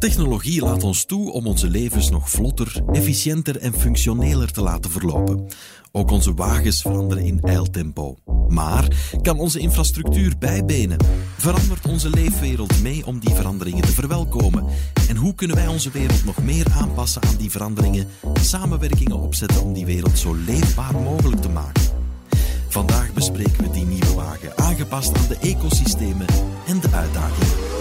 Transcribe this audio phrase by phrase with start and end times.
[0.00, 5.46] Technologie laat ons toe om onze levens nog vlotter, efficiënter en functioneler te laten verlopen.
[5.92, 8.16] Ook onze wagens veranderen in eiltempo.
[8.48, 8.88] Maar
[9.22, 10.98] kan onze infrastructuur bijbenen?
[11.36, 14.64] Verandert onze leefwereld mee om die veranderingen te verwelkomen?
[15.08, 19.62] En hoe kunnen wij onze wereld nog meer aanpassen aan die veranderingen en samenwerkingen opzetten
[19.62, 21.82] om die wereld zo leefbaar mogelijk te maken?
[22.68, 26.26] Vandaag bespreken we die nieuwe wagen, aangepast aan de ecosystemen
[26.66, 27.79] en de uitdagingen.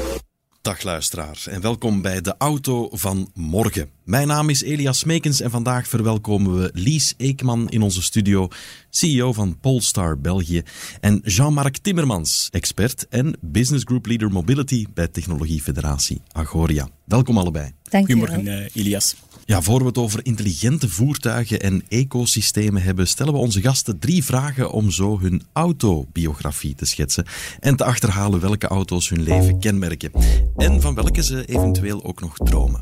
[0.69, 3.89] Dag luisteraar en welkom bij de Auto van Morgen.
[4.03, 8.47] Mijn naam is Elias Smekens en vandaag verwelkomen we Lies Eekman in onze studio,
[8.89, 10.61] CEO van Polestar België,
[10.99, 16.89] en Jean-Marc Timmermans, expert en Business Group Leader Mobility bij Technologie Federatie Agoria.
[17.05, 17.71] Welkom allebei.
[17.83, 19.15] Dank Goedemorgen, uh, Elias.
[19.49, 24.23] Ja, voor we het over intelligente voertuigen en ecosystemen hebben, stellen we onze gasten drie
[24.23, 27.25] vragen om zo hun autobiografie te schetsen
[27.59, 30.11] en te achterhalen welke auto's hun leven kenmerken
[30.57, 32.81] en van welke ze eventueel ook nog dromen.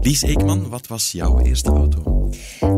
[0.00, 2.14] Lies Eekman, wat was jouw eerste auto?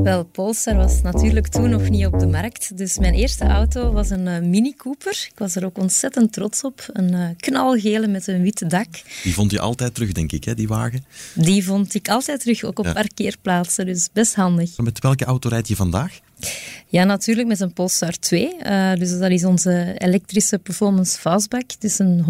[0.02, 4.10] Wel, Polestar was natuurlijk toen nog niet op de markt, dus mijn eerste auto was
[4.10, 5.26] een uh, Mini Cooper.
[5.30, 8.88] Ik was er ook ontzettend trots op, een uh, knalgele met een witte dak.
[9.22, 11.04] Die vond je altijd terug, denk ik, hè, die wagen?
[11.34, 12.92] Die vond ik altijd terug, ook op ja.
[13.84, 14.76] Dus best handig.
[14.76, 16.20] Met welke auto rijd je vandaag?
[16.86, 18.56] Ja, natuurlijk met een Polestar 2.
[18.66, 21.70] Uh, dus dat is onze elektrische performance fastback.
[21.70, 22.24] Het is een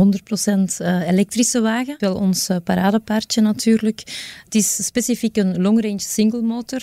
[0.79, 1.97] 100% uh, elektrische wagen.
[1.99, 4.03] Wel ons uh, paradepaardje natuurlijk.
[4.45, 6.83] Het is specifiek een long range single motor,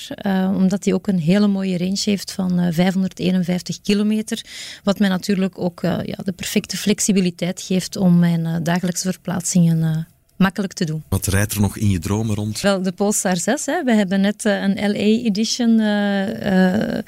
[0.56, 4.46] omdat die ook een hele mooie range heeft van 551 kilometer.
[4.84, 10.08] Wat mij natuurlijk ook ja, de perfecte flexibiliteit geeft om mijn dagelijkse verplaatsingen
[10.44, 11.04] makkelijk te doen.
[11.10, 12.62] Wat rijdt er nog in je dromen rond?
[12.62, 13.66] Wel, de Polestar 6.
[13.66, 13.84] Hè.
[13.84, 17.00] We hebben net uh, een LA-edition uh, uh,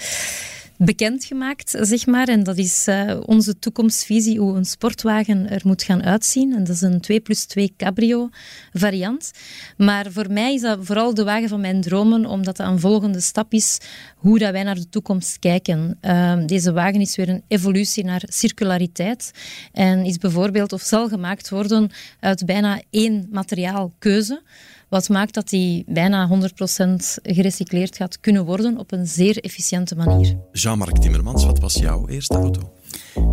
[0.77, 2.27] bekendgemaakt, zeg maar.
[2.27, 6.53] En dat is uh, onze toekomstvisie hoe een sportwagen er moet gaan uitzien.
[6.53, 8.29] En dat is een 2 plus 2 cabrio
[8.73, 9.31] variant.
[9.77, 13.21] Maar voor mij is dat vooral de wagen van mijn dromen, omdat dat een volgende
[13.21, 13.79] stap is
[14.15, 15.97] hoe dat wij naar de toekomst kijken.
[16.01, 19.31] Uh, deze wagen is weer een evolutie naar circulariteit
[19.71, 21.89] en is bijvoorbeeld of zal gemaakt worden
[22.19, 24.41] uit bijna één materiaalkeuze.
[24.89, 30.37] Wat maakt dat die bijna 100% gerecycleerd gaat kunnen worden op een zeer efficiënte manier.
[30.51, 32.73] Jean-Marc Timmermans, wat was jouw eerste auto?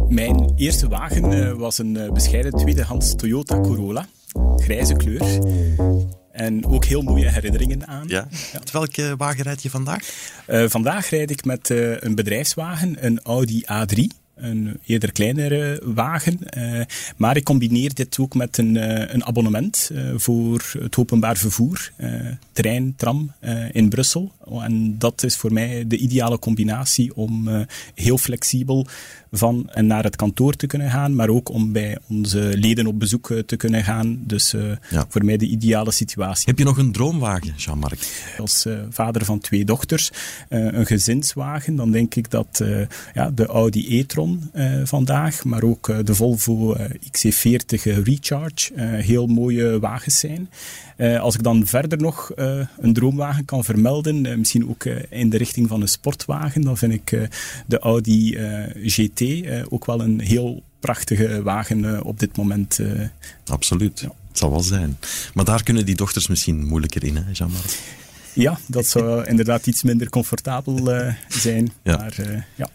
[0.08, 4.06] Mijn eerste wagen uh, was een uh, bescheiden tweedehands Toyota Corolla.
[4.56, 5.38] Grijze kleur.
[6.32, 8.08] En ook heel mooie herinneringen aan.
[8.08, 8.28] Ja.
[8.30, 8.58] ja.
[8.58, 10.08] Met welke wagen rijd je vandaag?
[10.48, 16.38] Uh, vandaag rijd ik met een bedrijfswagen, een Audi A3 een eerder kleinere wagen.
[16.58, 16.80] Uh,
[17.16, 21.92] maar ik combineer dit ook met een, uh, een abonnement uh, voor het openbaar vervoer,
[22.52, 23.32] trein, tram
[23.72, 24.32] in Brussel.
[24.60, 27.48] En dat is voor mij de ideale combinatie om
[27.94, 28.86] heel flexibel
[29.30, 32.98] van en naar het kantoor te kunnen gaan, maar ook om bij onze leden op
[32.98, 34.20] bezoek te kunnen gaan.
[34.24, 34.54] Dus
[34.90, 35.06] ja.
[35.08, 36.44] voor mij de ideale situatie.
[36.46, 37.98] Heb je nog een droomwagen, Jean-Marc?
[38.38, 40.10] Als vader van twee dochters,
[40.48, 42.64] een gezinswagen, dan denk ik dat
[43.14, 49.26] ja, de Audi e-tron uh, vandaag, maar ook uh, de Volvo uh, XC40 Recharge heel
[49.26, 50.50] mooie wagens zijn.
[51.20, 52.30] als ik dan verder nog
[52.78, 57.28] een droomwagen kan vermelden, misschien ook in de richting van een sportwagen, dan vind ik
[57.66, 58.38] de Audi
[58.82, 59.22] GT
[59.68, 62.78] ook wel een heel prachtige wagen op dit moment.
[63.44, 64.00] Absoluut.
[64.00, 64.12] Ja.
[64.28, 64.98] Het zal wel zijn.
[65.34, 67.78] Maar daar kunnen die dochters misschien moeilijker in, hè, Jean-Marc?
[68.32, 71.72] Ja, dat zou inderdaad iets minder comfortabel zijn.
[71.82, 71.96] Ja.
[71.96, 72.68] Maar, ja.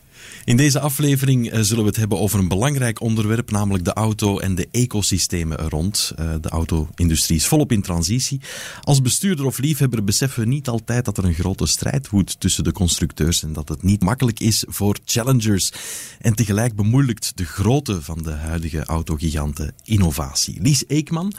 [0.45, 4.39] In deze aflevering eh, zullen we het hebben over een belangrijk onderwerp, namelijk de auto
[4.39, 6.13] en de ecosystemen er rond.
[6.19, 8.41] Uh, de auto-industrie is volop in transitie.
[8.81, 12.63] Als bestuurder of liefhebber beseffen we niet altijd dat er een grote strijd woedt tussen
[12.63, 15.71] de constructeurs en dat het niet makkelijk is voor challengers.
[16.19, 20.61] En tegelijk bemoeilijkt de grootte van de huidige autogiganten innovatie.
[20.61, 21.33] Lies Eekman,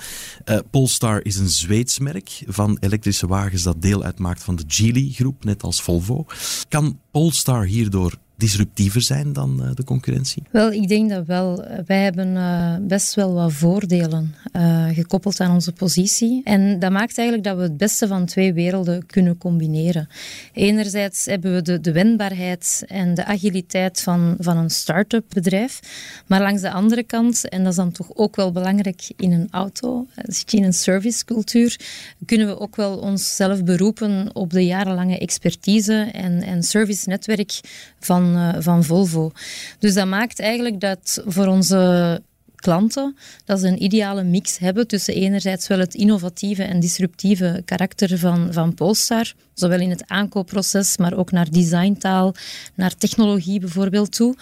[0.45, 5.45] uh, Polestar is een Zweeds merk van elektrische wagens dat deel uitmaakt van de Geely-groep,
[5.45, 6.27] net als Volvo.
[6.69, 10.43] Kan Polestar hierdoor disruptiever zijn dan uh, de concurrentie?
[10.51, 11.65] Wel, ik denk dat wel.
[11.87, 16.41] Wij hebben uh, best wel wat voordelen uh, gekoppeld aan onze positie.
[16.45, 20.09] En dat maakt eigenlijk dat we het beste van twee werelden kunnen combineren.
[20.53, 25.81] Enerzijds hebben we de, de wendbaarheid en de agiliteit van, van een start-up bedrijf.
[26.27, 29.49] Maar langs de andere kant, en dat is dan toch ook wel belangrijk in een
[29.51, 30.07] auto,
[30.49, 31.81] in een servicecultuur,
[32.27, 37.61] kunnen we ook wel onszelf beroepen op de jarenlange expertise en, en servicenetwerk
[38.01, 39.31] van van, uh, van Volvo.
[39.79, 42.23] Dus dat maakt eigenlijk dat voor onze
[42.55, 48.19] klanten dat ze een ideale mix hebben tussen enerzijds wel het innovatieve en disruptieve karakter
[48.19, 52.35] van, van Polestar, zowel in het aankoopproces, maar ook naar designtaal,
[52.75, 54.37] naar technologie bijvoorbeeld toe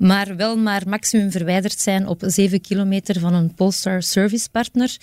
[0.00, 4.96] maar wel maar maximum verwijderd zijn op 7 kilometer van een Polestar servicepartner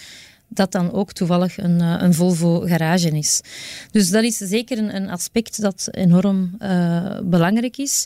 [0.48, 3.42] dat dan ook toevallig een, uh, een Volvo garage is.
[3.92, 8.06] Dus dat is zeker een, een aspect dat enorm uh, belangrijk is.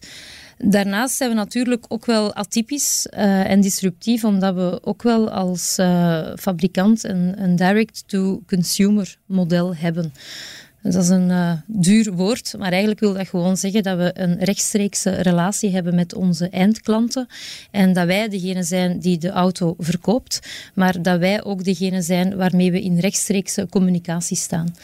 [0.57, 5.79] Daarnaast zijn we natuurlijk ook wel atypisch uh, en disruptief, omdat we ook wel als
[6.39, 10.13] fabrikant een, een direct-to-consumer model hebben.
[10.83, 14.37] Dat is een uh, duur woord, maar eigenlijk wil dat gewoon zeggen dat we een
[14.39, 17.27] rechtstreekse relatie hebben met onze eindklanten
[17.71, 20.39] en dat wij degene zijn die de auto verkoopt,
[20.73, 24.75] maar dat wij ook degene zijn waarmee we in rechtstreekse communicatie staan.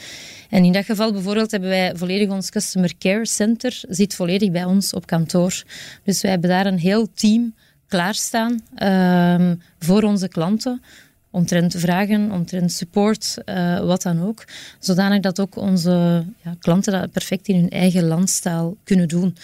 [0.50, 4.64] En in dat geval bijvoorbeeld hebben wij volledig ons Customer Care Center, zit volledig bij
[4.64, 5.62] ons op kantoor.
[6.04, 7.54] Dus wij hebben daar een heel team
[7.88, 10.82] klaarstaan uh, voor onze klanten
[11.30, 14.44] omtrent vragen, omtrent support, uh, wat dan ook.
[14.78, 19.36] Zodanig dat ook onze ja, klanten dat perfect in hun eigen landstaal kunnen doen.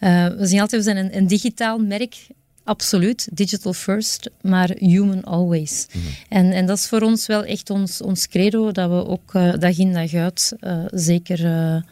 [0.00, 2.26] Uh, we zien altijd, we zijn een, een digitaal merk
[2.66, 5.86] absoluut, digital first, maar human always.
[5.92, 6.10] Mm -hmm.
[6.28, 9.52] en, en dat is voor ons wel echt ons, ons credo, dat we ook uh,
[9.58, 11.82] dag in dag uit uh, zeker uh,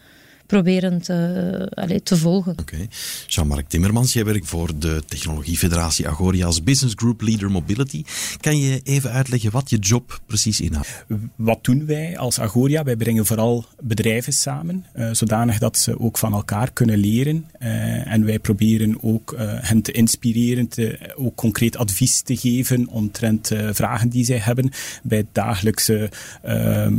[0.54, 2.52] proberen te, allee, te volgen.
[2.52, 2.74] Oké.
[2.74, 2.88] Okay.
[3.26, 8.04] Jean-Marc Timmermans, jij werkt voor de Technologiefederatie Agoria als Business Group Leader Mobility.
[8.40, 11.04] Kan je even uitleggen wat je job precies inhoudt?
[11.36, 12.82] Wat doen wij als Agoria?
[12.82, 17.46] Wij brengen vooral bedrijven samen, uh, zodanig dat ze ook van elkaar kunnen leren.
[17.58, 22.88] Uh, en wij proberen ook uh, hen te inspireren, te, ook concreet advies te geven
[22.88, 24.70] omtrent vragen die zij hebben
[25.02, 26.10] bij het dagelijkse
[26.42, 26.94] ehm,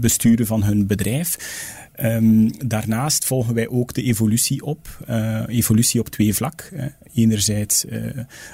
[0.00, 1.36] besturen van hun bedrijf.
[2.02, 4.98] Um, daarnaast volgen wij ook de evolutie op.
[5.08, 6.72] Uh, evolutie op twee vlak.
[7.14, 8.00] Enerzijds uh,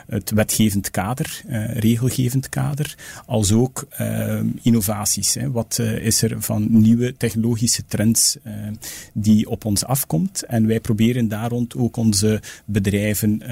[0.06, 1.42] het wetgevend kader,
[1.72, 2.94] regelgevend kader,
[3.26, 5.34] als ook ehm, innovaties.
[5.34, 5.50] Hè.
[5.50, 8.36] Wat is er van nieuwe technologische trends
[9.12, 10.42] die op ons afkomt?
[10.42, 13.42] En wij proberen daar rond ook onze bedrijven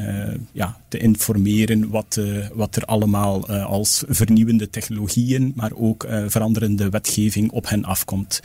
[0.52, 2.20] ja, te informeren wat,
[2.52, 8.40] wat er allemaal als vernieuwende technologieën, maar ook veranderende wetgeving op hen afkomt.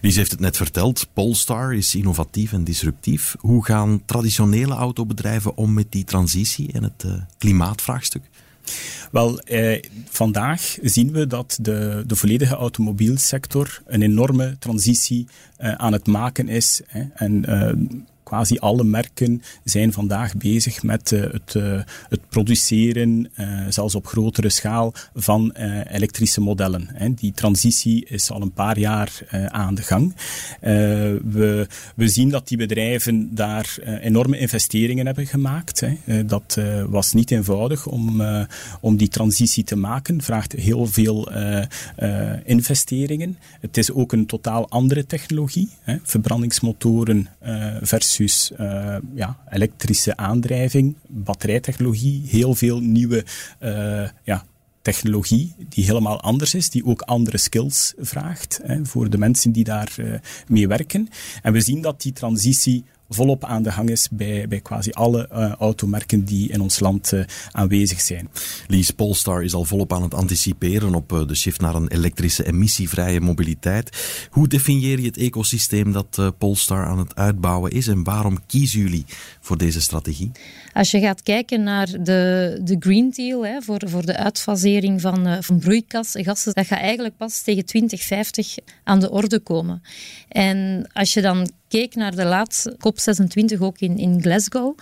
[0.00, 3.36] Lies heeft het net verteld, Polestar is innovatief en disruptief.
[3.38, 8.22] Hoe gaan traditionele autobedrijven om met die transitie en het uh, klimaatvraagstuk?
[9.10, 15.26] Wel, eh, vandaag zien we dat de, de volledige automobielsector een enorme transitie
[15.56, 16.80] eh, aan het maken is.
[17.14, 17.98] En uh,
[18.32, 24.06] quasi alle merken zijn vandaag bezig met uh, het, uh, het, produceren, uh, zelfs op
[24.06, 25.52] grotere schaal, van
[25.90, 27.14] elektrische modellen.
[27.14, 30.14] Die transitie is al een paar jaar aan de gang.
[30.60, 35.82] we, we zien dat die bedrijven daar enorme investeringen hebben gemaakt.
[36.26, 36.58] Dat
[36.88, 38.22] was niet eenvoudig om,
[38.80, 40.22] om die transitie te maken.
[40.22, 41.30] Vraagt heel veel
[42.44, 43.38] investeringen.
[43.60, 45.68] Het is ook een totaal andere technologie.
[46.02, 47.28] Verbrandingsmotoren
[47.82, 53.24] versus versus uh, ja, elektrische aandrijving, batterijtechnologie, heel veel nieuwe
[53.60, 54.44] uh, ja,
[54.82, 59.64] technologie die helemaal anders is, die ook andere skills vraagt hè, voor de mensen die
[59.64, 60.14] daar uh,
[60.48, 61.08] mee werken.
[61.42, 62.84] En we zien dat die transitie
[63.14, 67.12] volop aan de gang is bij, bij quasi alle uh, automerken die in ons land
[67.12, 68.28] uh, aanwezig zijn.
[68.66, 72.46] Lies Polestar is al volop aan het anticiperen op uh, de shift naar een elektrische
[72.46, 74.26] emissievrije mobiliteit.
[74.30, 79.04] Hoe definieer je het ecosysteem dat Polestar aan het uitbouwen is en waarom kiezen jullie
[79.40, 80.30] voor deze strategie?
[80.72, 85.42] Als je gaat kijken naar de, de Green Deal hè, voor, voor de uitfasering van,
[85.42, 88.54] van broeikasgassen, dat gaat eigenlijk pas tegen 2050
[88.84, 89.82] aan de orde komen.
[90.28, 94.78] En als je dan keek naar de laatste COP26 ook in, in Glasgow,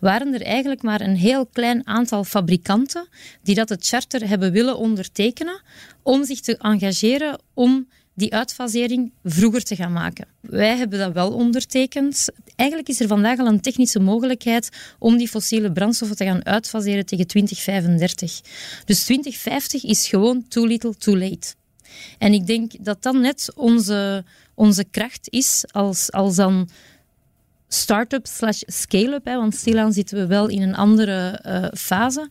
[0.00, 3.08] waren er eigenlijk maar een heel klein aantal fabrikanten
[3.42, 5.62] die dat het charter hebben willen ondertekenen
[6.02, 10.26] om zich te engageren om die uitfasering vroeger te gaan maken.
[10.40, 12.28] Wij hebben dat wel ondertekend.
[12.56, 17.06] Eigenlijk is er vandaag al een technische mogelijkheid om die fossiele brandstoffen te gaan uitfaseren
[17.06, 18.40] tegen 2035.
[18.84, 21.54] Dus 2050 is gewoon too little, too late.
[22.18, 26.68] En ik denk dat dat net onze, onze kracht is als, als dan
[27.68, 32.28] start-up slash scale-up, want stilaan zitten we wel in een andere uh, fase.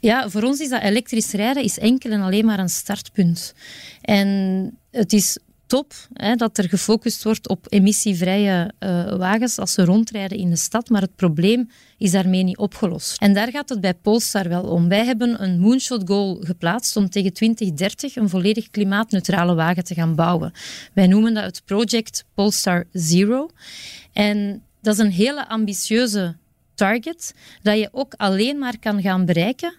[0.00, 3.54] Ja, voor ons is dat elektrisch rijden is enkel en alleen maar een startpunt.
[4.00, 9.84] En het is top hè, dat er gefocust wordt op emissievrije uh, wagens als ze
[9.84, 13.20] rondrijden in de stad, maar het probleem is daarmee niet opgelost.
[13.20, 14.88] En daar gaat het bij Polestar wel om.
[14.88, 20.14] Wij hebben een moonshot goal geplaatst om tegen 2030 een volledig klimaatneutrale wagen te gaan
[20.14, 20.52] bouwen.
[20.92, 23.50] Wij noemen dat het project Polestar Zero.
[24.12, 26.36] En dat is een hele ambitieuze
[26.74, 29.74] target dat je ook alleen maar kan gaan bereiken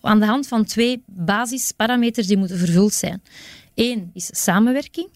[0.00, 3.22] aan de hand van twee basisparameters die moeten vervuld zijn.
[3.74, 5.08] Eén is samenwerking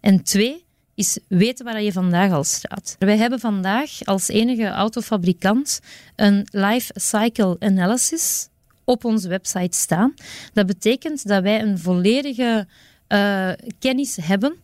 [0.00, 2.96] en twee is weten waar je vandaag al staat.
[2.98, 5.80] Wij hebben vandaag als enige autofabrikant
[6.16, 8.48] een life cycle analysis
[8.84, 10.14] op onze website staan.
[10.52, 12.66] Dat betekent dat wij een volledige
[13.08, 14.56] uh, kennis hebben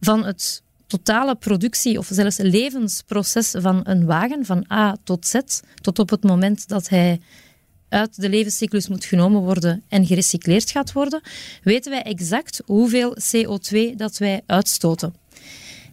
[0.00, 5.34] van het totale productie of zelfs levensproces van een wagen, van A tot Z,
[5.80, 7.20] tot op het moment dat hij
[7.88, 11.20] uit de levenscyclus moet genomen worden en gerecycleerd gaat worden,
[11.62, 15.14] weten wij exact hoeveel CO2 dat wij uitstoten.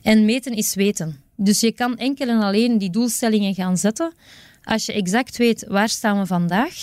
[0.01, 1.21] En meten is weten.
[1.35, 4.13] Dus je kan enkel en alleen die doelstellingen gaan zetten
[4.63, 6.73] als je exact weet waar staan we vandaag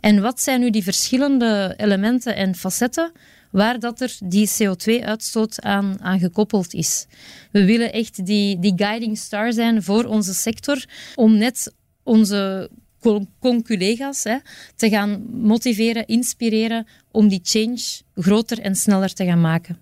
[0.00, 3.12] en wat zijn nu die verschillende elementen en facetten
[3.50, 7.06] waar dat er die CO2-uitstoot aan, aan gekoppeld is.
[7.50, 10.84] We willen echt die, die guiding star zijn voor onze sector
[11.14, 12.70] om net onze
[13.40, 14.22] conculega's
[14.76, 19.78] te gaan motiveren, inspireren om die change groter en sneller te gaan maken.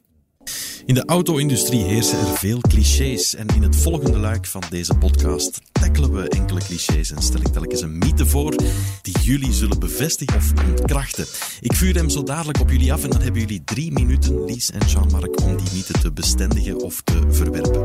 [0.86, 5.60] In de auto-industrie heersen er veel clichés en in het volgende luik van deze podcast
[5.72, 8.56] tackelen we enkele clichés en stel ik telkens een mythe voor
[9.02, 11.26] die jullie zullen bevestigen of ontkrachten.
[11.60, 14.70] Ik vuur hem zo dadelijk op jullie af en dan hebben jullie drie minuten, Lies
[14.70, 17.82] en Jean-Marc, om die mythe te bestendigen of te verwerpen.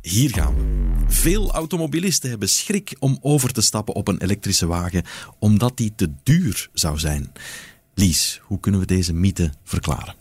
[0.00, 0.91] Hier gaan we.
[1.12, 5.04] Veel automobilisten hebben schrik om over te stappen op een elektrische wagen
[5.38, 7.32] omdat die te duur zou zijn.
[7.94, 10.14] Lies, hoe kunnen we deze mythe verklaren?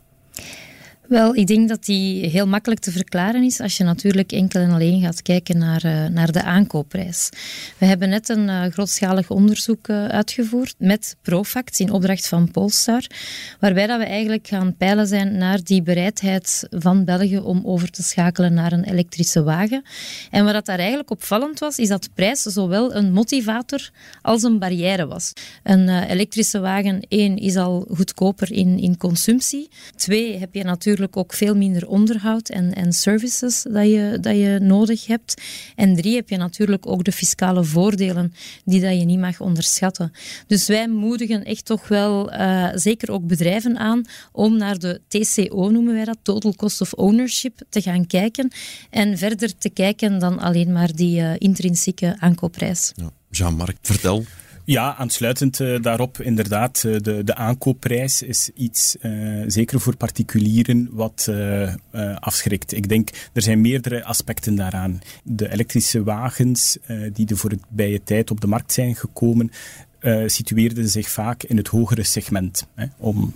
[1.12, 4.72] Wel, ik denk dat die heel makkelijk te verklaren is als je natuurlijk enkel en
[4.72, 7.30] alleen gaat kijken naar, uh, naar de aankoopprijs.
[7.78, 13.04] We hebben net een uh, grootschalig onderzoek uh, uitgevoerd met Profact in opdracht van Polestar,
[13.60, 18.04] waarbij dat we eigenlijk gaan peilen zijn naar die bereidheid van België om over te
[18.04, 19.84] schakelen naar een elektrische wagen.
[20.30, 23.90] En wat dat daar eigenlijk opvallend was, is dat prijs zowel een motivator
[24.22, 25.34] als een barrière was.
[25.64, 29.70] Een elektrische wagen, één, is al goedkoper in, in consumptie.
[29.96, 34.60] Twee, heb je natuurlijk ook veel minder onderhoud en, en services dat je, dat je
[34.62, 35.42] nodig hebt.
[35.76, 38.34] En drie, heb je natuurlijk ook de fiscale voordelen
[38.66, 40.12] die dat je niet mag onderschatten.
[40.48, 45.70] Dus wij moedigen echt toch wel uh, zeker ook bedrijven aan om naar de TCO,
[45.70, 48.52] noemen wij dat, Total Cost of Ownership, te gaan kijken.
[48.90, 52.92] En verder te kijken dan alleen maar die uh, intrinsieke aankoopprijs.
[52.96, 53.10] Ja.
[53.30, 54.26] Jean-Marc, vertel.
[54.66, 60.90] Ja, aansluitend uh, daarop, inderdaad, uh, de, de aankoopprijs is iets, uh, zeker voor particulieren,
[60.92, 61.32] wat
[62.20, 62.74] afschrikt.
[62.74, 65.02] Ik denk, er zijn meerdere aspecten daaraan.
[65.24, 66.78] De elektrische wagens
[67.14, 69.52] die de voorbije tijd op de markt zijn gekomen,
[70.00, 72.68] uh, situeerden zich vaak in het hogere segment.
[72.76, 73.34] Hè, om,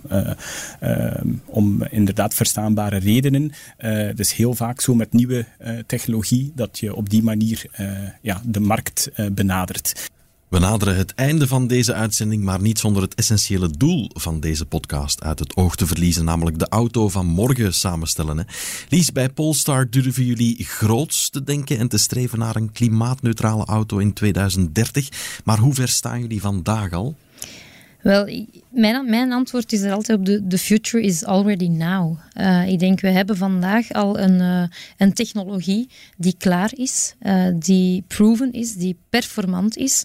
[1.45, 3.51] om inderdaad verstaanbare redenen.
[3.77, 5.45] Het is heel vaak zo met nieuwe
[5.85, 7.65] technologie dat je op die manier
[8.21, 10.13] ja, de markt benadert.
[10.55, 14.65] We naderen het einde van deze uitzending, maar niet zonder het essentiële doel van deze
[14.65, 18.37] podcast uit het oog te verliezen, namelijk de auto van morgen samenstellen.
[18.37, 18.43] Hè.
[18.89, 23.97] Lies, bij Polestar durven jullie groots te denken en te streven naar een klimaatneutrale auto
[23.97, 25.41] in 2030.
[25.43, 27.15] Maar hoe ver staan jullie vandaag al?
[28.05, 32.17] Wel, mijn, mijn antwoord is er altijd op de the future is already now.
[32.39, 34.63] Uh, ik denk, we hebben vandaag al een, uh,
[34.97, 40.03] een technologie die klaar is, uh, die proven is, die performant is.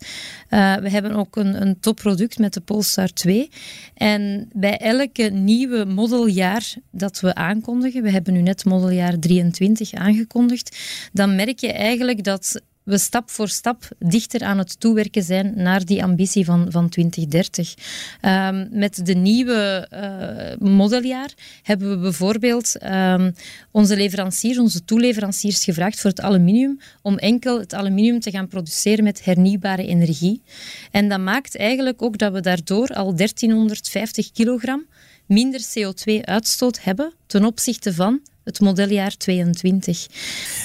[0.49, 3.51] we hebben ook een, een topproduct met de Polestar 2.
[3.95, 10.77] En bij elke nieuwe modeljaar dat we aankondigen, we hebben nu net modeljaar 23 aangekondigd,
[11.13, 12.61] dan merk je eigenlijk dat
[12.91, 17.75] we stap voor stap dichter aan het toewerken zijn naar die ambitie van, van 2030.
[18.23, 21.31] Um, met de nieuwe uh, modeljaar
[21.63, 23.35] hebben we bijvoorbeeld um,
[23.71, 29.05] onze leveranciers, onze toeleveranciers gevraagd voor het aluminium om enkel het aluminium te gaan produceren
[29.05, 30.43] met hernieuwbare energie.
[30.91, 34.85] En dat maakt eigenlijk ook dat we daardoor al 1350 kilogram
[35.27, 40.07] minder CO2-uitstoot hebben ten opzichte van het modeljaar 22.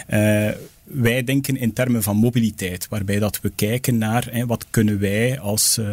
[0.10, 0.50] Uh,
[0.86, 5.40] wij denken in termen van mobiliteit, waarbij dat we kijken naar hè, wat kunnen wij
[5.40, 5.90] als uh,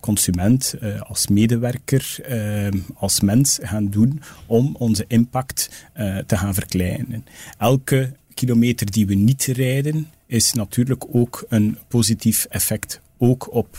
[0.00, 5.88] consument, uh, als medewerker, uh, als mens gaan doen om onze impact
[6.26, 7.24] te gaan verkleinen.
[7.58, 13.78] Elke kilometer die we niet rijden, is natuurlijk ook een positief effect ook op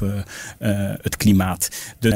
[1.01, 1.95] het klimaat.
[1.99, 2.13] Dus,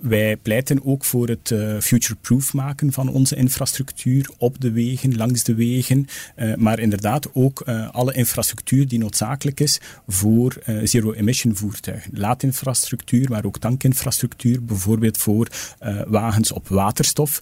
[0.00, 5.42] wij pleiten ook voor het uh, future-proof maken van onze infrastructuur op de wegen, langs
[5.42, 12.10] de wegen, uh, maar inderdaad ook uh, alle infrastructuur die noodzakelijk is voor zero-emission voertuigen.
[12.14, 15.48] Laadinfrastructuur, maar ook tankinfrastructuur, bijvoorbeeld voor
[16.06, 17.40] wagens op waterstof.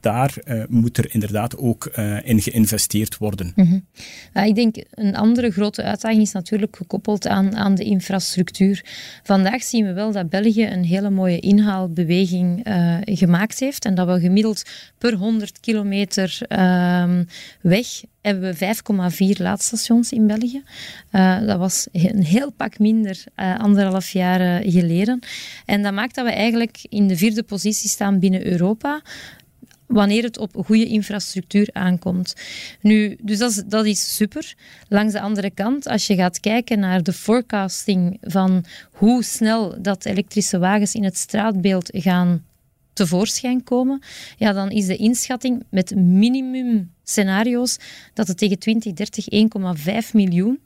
[0.00, 0.34] daar
[0.68, 1.86] moet er inderdaad ook
[2.24, 3.52] in geïnvesteerd worden.
[4.34, 8.84] Ja, ik denk een andere grote uitdaging is natuurlijk gekoppeld aan, aan de infrastructuur.
[9.22, 13.84] Vandaag zien we wel dat België een hele mooie inhaal beweging uh, gemaakt heeft.
[13.84, 14.62] En dat we gemiddeld
[14.98, 17.20] per 100 kilometer uh,
[17.60, 17.86] weg
[18.20, 20.62] hebben we 5,4 laadstations in België.
[21.12, 25.20] Uh, dat was een heel pak minder uh, anderhalf jaar geleden.
[25.64, 29.02] En dat maakt dat we eigenlijk in de vierde positie staan binnen Europa
[29.86, 32.34] wanneer het op goede infrastructuur aankomt.
[32.80, 34.54] Nu, dus dat is, dat is super.
[34.88, 40.04] Langs de andere kant, als je gaat kijken naar de forecasting van hoe snel dat
[40.04, 42.44] elektrische wagens in het straatbeeld gaan
[42.92, 44.02] tevoorschijn komen,
[44.36, 47.76] ja, dan is de inschatting met minimum scenario's
[48.14, 50.58] dat het tegen 2030 1,5 miljoen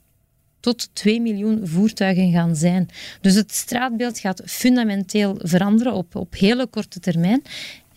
[0.61, 2.89] tot 2 miljoen voertuigen gaan zijn.
[3.21, 7.41] Dus het straatbeeld gaat fundamenteel veranderen op, op hele korte termijn.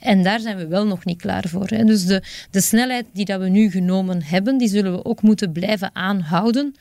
[0.04, 1.66] En daar zijn we wel nog niet klaar voor.
[1.66, 1.84] Hè.
[1.84, 5.52] Dus de, de snelheid die dat we nu genomen hebben, die zullen we ook moeten
[5.52, 6.74] blijven aanhouden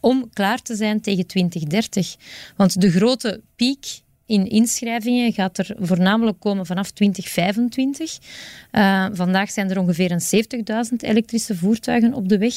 [0.00, 2.16] om klaar te zijn tegen 2030.
[2.56, 3.86] Want de grote piek
[4.26, 8.18] in inschrijvingen gaat er voornamelijk komen vanaf 2025.
[8.72, 10.20] Uh, eh, vandaag zijn er ongeveer
[10.90, 12.54] 70.000 elektrische voertuigen op de weg.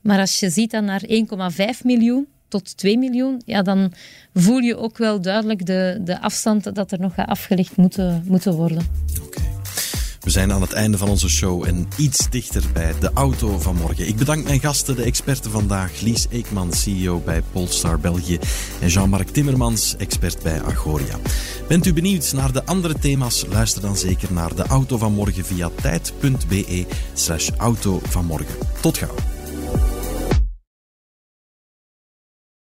[0.00, 3.92] Maar als je ziet dan naar 1,5 miljoen, tot 2 miljoen, ja, dan
[4.34, 8.54] voel je ook wel duidelijk de, de afstand dat er nog gaat afgelegd moeten, moeten
[8.54, 8.86] worden.
[9.22, 9.42] Oké.
[10.20, 13.76] We zijn aan het einde van onze show en iets dichter bij de auto van
[13.76, 14.08] morgen.
[14.08, 18.38] Ik bedank mijn gasten, de experten vandaag, Lies Eekman, CEO bij Polestar België
[18.80, 21.18] en Jean-Marc Timmermans, expert bij Agoria.
[21.68, 23.44] Bent u benieuwd naar de andere thema's?
[23.50, 28.56] Luister dan zeker naar de auto van morgen via tijd.be slash auto van morgen.
[28.80, 29.33] Tot gauw.